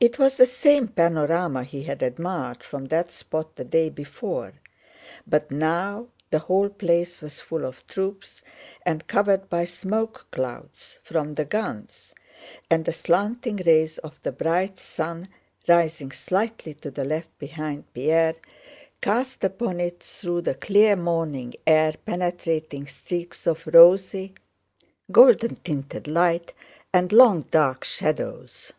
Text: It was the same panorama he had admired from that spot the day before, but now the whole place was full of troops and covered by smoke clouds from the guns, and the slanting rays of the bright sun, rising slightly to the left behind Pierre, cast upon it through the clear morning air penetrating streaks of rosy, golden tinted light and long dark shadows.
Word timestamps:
It 0.00 0.18
was 0.18 0.34
the 0.34 0.46
same 0.46 0.88
panorama 0.88 1.62
he 1.62 1.84
had 1.84 2.02
admired 2.02 2.64
from 2.64 2.86
that 2.86 3.12
spot 3.12 3.54
the 3.54 3.62
day 3.62 3.88
before, 3.88 4.52
but 5.28 5.52
now 5.52 6.08
the 6.28 6.40
whole 6.40 6.68
place 6.70 7.22
was 7.22 7.40
full 7.40 7.64
of 7.64 7.86
troops 7.86 8.42
and 8.84 9.06
covered 9.06 9.48
by 9.48 9.64
smoke 9.64 10.26
clouds 10.32 10.98
from 11.04 11.36
the 11.36 11.44
guns, 11.44 12.16
and 12.68 12.84
the 12.84 12.92
slanting 12.92 13.60
rays 13.64 13.98
of 13.98 14.20
the 14.22 14.32
bright 14.32 14.80
sun, 14.80 15.28
rising 15.68 16.10
slightly 16.10 16.74
to 16.74 16.90
the 16.90 17.04
left 17.04 17.38
behind 17.38 17.84
Pierre, 17.94 18.34
cast 19.00 19.44
upon 19.44 19.78
it 19.78 20.00
through 20.02 20.40
the 20.40 20.56
clear 20.56 20.96
morning 20.96 21.54
air 21.64 21.94
penetrating 22.04 22.88
streaks 22.88 23.46
of 23.46 23.68
rosy, 23.68 24.34
golden 25.12 25.54
tinted 25.54 26.08
light 26.08 26.52
and 26.92 27.12
long 27.12 27.42
dark 27.52 27.84
shadows. 27.84 28.72